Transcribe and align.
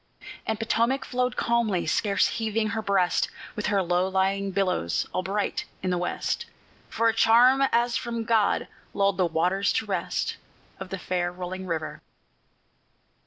And 0.47 0.57
Potomac 0.57 1.05
flowed 1.05 1.35
calmly, 1.37 1.85
scarce 1.85 2.25
heaving 2.25 2.69
her 2.69 2.81
breast, 2.81 3.29
With 3.55 3.67
her 3.67 3.83
low 3.83 4.07
lying 4.07 4.49
billows 4.49 5.05
all 5.13 5.21
bright 5.21 5.65
in 5.83 5.91
the 5.91 5.97
west, 5.99 6.47
For 6.89 7.07
a 7.07 7.13
charm 7.13 7.61
as 7.71 7.97
from 7.97 8.23
God 8.23 8.67
lulled 8.95 9.17
the 9.17 9.27
waters 9.27 9.71
to 9.73 9.85
rest 9.85 10.37
Of 10.79 10.89
the 10.89 10.97
fair 10.97 11.31
rolling 11.31 11.67
river. 11.67 12.01